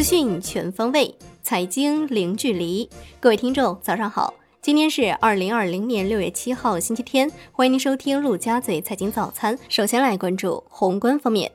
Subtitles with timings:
[0.00, 2.88] 资讯全方位，财经零距离。
[3.20, 4.32] 各位听众，早上好！
[4.62, 7.30] 今天是二零二零年六月七号，星期天。
[7.52, 9.58] 欢迎您收听陆家嘴财经早餐。
[9.68, 11.52] 首先来关注宏观方面，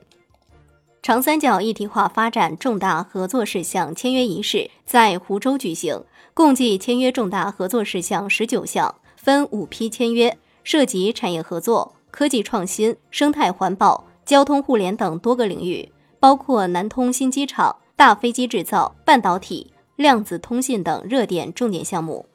[1.01, 6.03] 长三角一体化发展重大合作事项签约仪式在湖州举行，
[6.35, 17.77] 共计签约重大合作事项十九项，分五批签约，涉及产业合作、科技创新、生态环保、交通互联等多个领域，包括南通新机场。
[17.97, 22.25] 大飞机制造、半导体、量子通信等热点重点项目。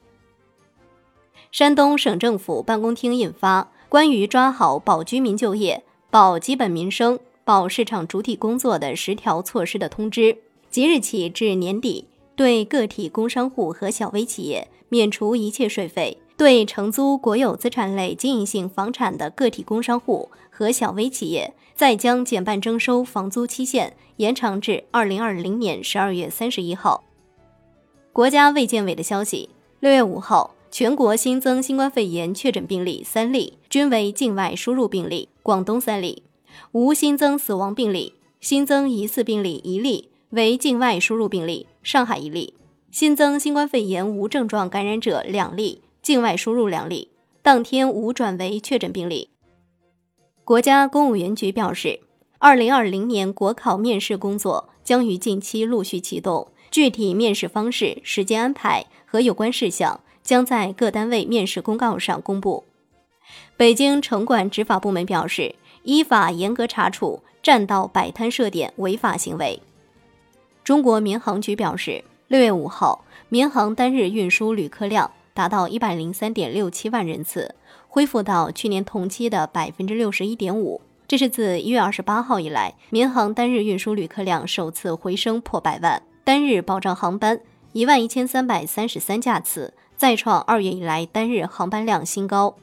[1.51, 10.21] 山东省政府办公厅印发《关于抓好保居民就业、保基本民生、保市场主体工作的十条措施的通知》，
[10.71, 21.53] 即日起至年底，对个体工商户和小微企业免除一切税费；对承租国有资产类经营性房产的个体工商户和小微企业。
[21.73, 27.03] 再将减半征收房租期限延长至二零二零年十二月三十一号。
[28.13, 36.21] 国家卫健委的消息，六月五号，全国新增新冠肺炎确诊病例三例，均为境外输入病例，广东三例，
[36.71, 42.53] 无新增死亡病例，新增疑似病例一例，为境外输入病例，上海一例，
[42.91, 47.09] 新增新冠肺炎无症状感染者两例，境外输入两例，
[47.41, 49.29] 当天无转为确诊病例。
[50.43, 52.01] 国家公务员局表示，
[52.43, 62.63] 二零二零年国考面试工作将于近期陆续启动，具体面试方式、时间安排和有关事项将在各单位面试公告上公布。
[63.55, 69.61] 北京城管执法部门表示，依法严格查处占道摆摊设点违法行为。
[70.63, 77.53] 中国民航局表示，六月五号，民航单日运输旅客量达到一百零三点六七万人次。
[77.87, 80.81] 恢复到去年同期的百分之六十一点五，
[81.11, 87.41] 这是自一月二十八号以来，民航单日运输旅客量首次回升破百万，单日保障航班
[87.73, 92.55] 一万一千三百三十三架次，再创二月以来单日航班量新高。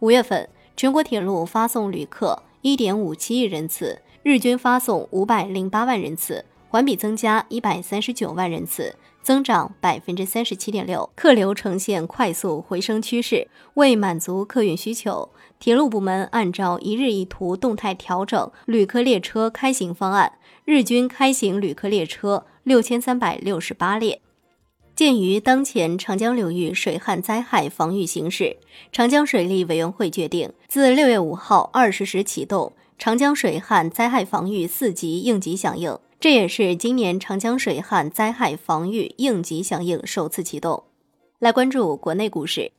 [0.00, 8.96] 五月份，全国铁路发送旅客一点五七亿人次，日均发送五百零八万人次，环比增加一百三十九万人次。
[9.28, 13.46] 增长百分之三十七点六，客流呈现快速回升趋势。
[13.74, 15.28] 为满足客运需求，
[15.58, 20.32] 铁路部门按照一日一图动态调整旅客列车开行方案，
[20.64, 24.22] 日均开行旅客列车六千三百六十八列。
[24.96, 28.56] 鉴于当前长江流域水旱灾害防御形势，
[28.90, 35.98] 长江水利委员会决定自六月五号二十时启动长江水旱灾害防御四级应急响应。
[36.20, 40.82] 这也是今年长江水旱灾害防御应急响应首次启动。
[41.38, 42.72] 来关注国内股市，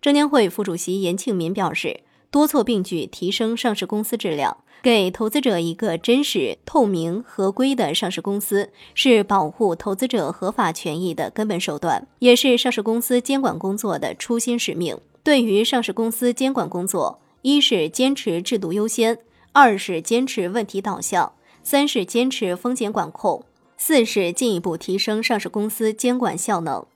[0.00, 14.98] 证监会副主席严庆民表示，多措并举提升上市公司质量，给投资者一个真实、透明、合规的上市公司，是保护投资者合法权益的根本手段，也是上市公司监管工作的初心使命。
[15.22, 19.18] 对于上市公司监管工作，一是坚持制度优先，
[19.52, 21.34] 二是坚持问题导向。
[21.68, 23.44] 三是坚持风险管控，
[23.76, 26.86] 四是进一步提升上市公司监管效能。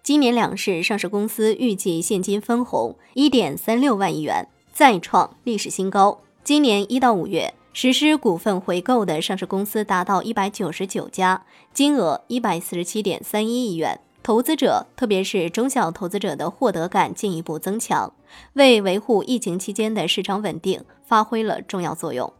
[0.00, 6.20] 今年两市上市公司预计现金分红一点三六万亿元，再创历史新高。
[6.44, 13.98] 今年一到五月实施股份回购的上市公司达到一百九十九家，金额一百四十七点三一亿元。
[14.22, 18.12] 投资者，特别是中小投资者的获得感进一步增强，
[18.52, 22.32] 为维护疫情期间的市场稳定发挥了重要作用。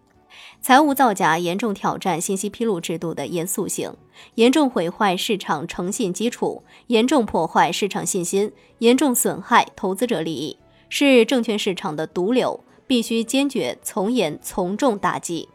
[0.60, 3.94] 财务造假严重挑战信息披露制度的严肃性，
[4.34, 10.58] 严重毁坏市场诚信基础，严重破坏市场信心，严重损害投资者利益，
[10.88, 15.48] 是证券市场的毒瘤，必须坚决从严从重打击。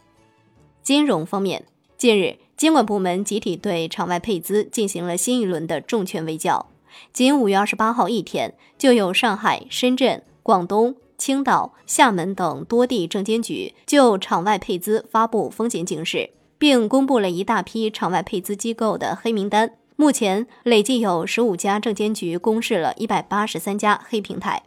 [0.82, 1.66] 金融方面，
[1.98, 6.68] 近日监管部门集体对场外配资进行了新一轮的重拳围剿，
[7.12, 10.96] 仅五月二十八号一天，就有上海、深圳、广东。
[11.24, 19.72] 青岛、厦门等多地证监局就场外配资发布风险警示，并公布了一大批场外配资机构的黑名单。
[19.96, 24.64] 目前累计有十五家证监局公示了一百八十三家黑平台。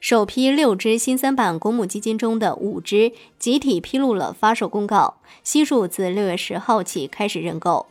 [0.00, 7.86] 首批六只新三板公募基金中的五只集体披露了发售公告，悉数自六月十号起开始认购。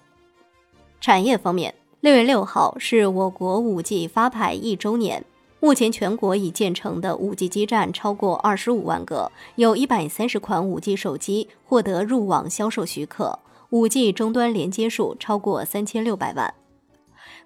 [1.00, 5.24] 产业方面，六月六号是我国五 G 发牌一周年。
[5.60, 13.40] 目前，全国已建成的 5G 基站超过25万个，有一百三十款 5G 手机获得入网销售许可
[13.72, 16.54] ，5G 终端连接数超过三千六百万。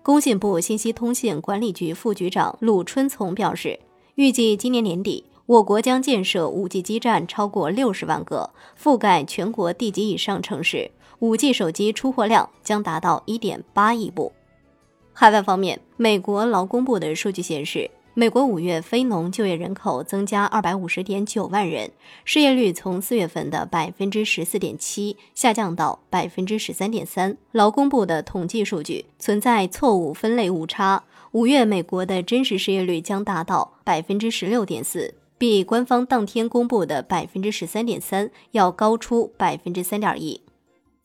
[0.03, 3.79] 工信部信息通信管理局副局长鲁春从表示，
[4.15, 10.91] 预计今年年底我国将建设 5G 基站超过六十万个，覆盖全国地级以上城市。
[11.19, 14.31] 5G 手机出货量将达到1.8亿部。
[15.11, 21.89] 海外方面，美国劳工部的数据显示，美国五月非农就业人口增加250.9万人，
[22.25, 27.37] 失业率从四月份的百分之十四点七下降到百分之十三点三。
[27.53, 35.15] 劳工部的统计数据存在错误分类误差，五月美国的真实失业率将达到百分之十六点四。
[35.37, 40.41] 比官方当天公布的百分之十三点三要高出百分之三点一。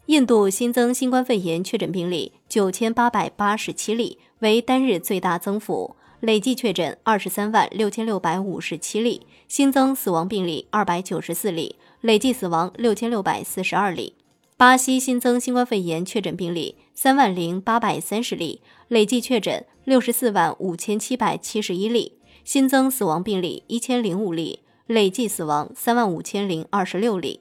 [0.06, 5.94] 印度新增新冠肺炎确诊病例九千八百八十七例，为单日最大增幅，
[6.24, 14.14] 累计确诊二十三万六千六百五十七例，新增死亡病例二百九十四例，累计死亡六千六百四十二例。
[14.56, 22.18] 巴西新增新冠肺炎确诊病例三万零八百三十例，累计确诊六十四万五千七百七十一例。
[22.42, 27.40] 新增死亡病例一千零五例，累计死亡三万五千零二十六例。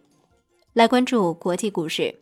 [0.74, 2.16] 来关注国际股市，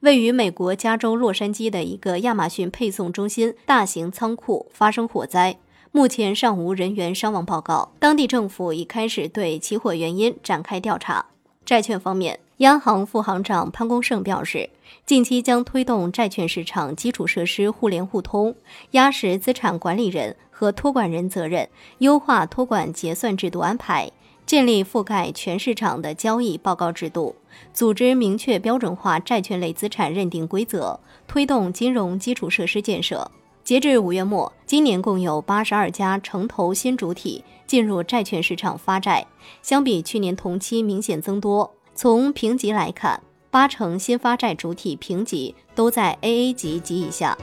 [0.00, 5.58] 位于美国加州洛杉矶的一个亚马逊配送中心大型仓库发生火灾，
[5.92, 7.92] 目前尚无人员伤亡报告。
[7.98, 11.26] 当地政府已开始对起火原因展开调查。
[11.64, 14.70] 债券方面，央行副行长潘功胜表示，
[15.04, 18.54] 近期将推动债券市场基础设施互联互通，
[18.92, 20.36] 压实资产管理人。
[20.50, 21.68] 和托管人责任，
[21.98, 24.10] 优化托管结算制度安排，
[24.44, 27.36] 建立覆盖全市场的交易报告制度，
[27.72, 30.98] 组织明确标准化债券类资产认定规则，
[31.28, 33.30] 推动金融基础设施建设。
[33.68, 39.26] 截至五月末，今年共有八十二家城投新主体进入债券市场发债，
[39.60, 41.74] 相比去年同期明显增多。
[41.94, 47.36] 从评级来看，八成新发债主体评级都在 AA 级及以下。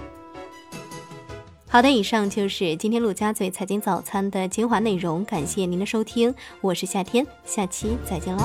[1.67, 8.43] 好的，以上就是今天陆家嘴财经早餐的精华内容，感谢您的收听，我是夏天，下期再见喽。